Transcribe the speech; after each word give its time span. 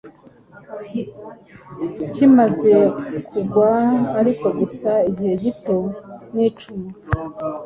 kimaze 2.11 2.73
kugwa 3.29 3.69
ariko 4.19 4.45
gusa 4.59 4.91
igihe 5.09 5.33
gito 5.43 5.77
nicumu 6.33 6.89